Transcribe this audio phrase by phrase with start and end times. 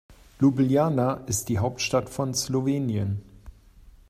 [0.39, 3.21] Ljubljana ist die Hauptstadt von Slowenien.